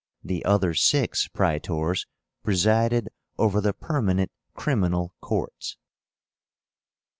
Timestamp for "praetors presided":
1.27-3.09